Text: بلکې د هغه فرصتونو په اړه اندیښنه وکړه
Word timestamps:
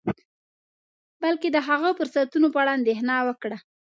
بلکې 1.23 1.47
د 1.51 1.57
هغه 1.67 1.89
فرصتونو 1.97 2.47
په 2.53 2.57
اړه 2.61 2.71
اندیښنه 2.77 3.13
وکړه 3.27 3.57